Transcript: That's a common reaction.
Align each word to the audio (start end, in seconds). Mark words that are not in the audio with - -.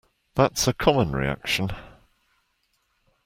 That's 0.33 0.67
a 0.67 0.73
common 0.73 1.11
reaction. 1.11 1.69